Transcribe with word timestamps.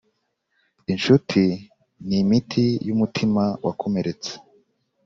inshuti 0.93 1.41
ni 2.07 2.17
imiti 2.23 2.63
yumutima 2.87 3.43
wakomeretse. 3.65 4.31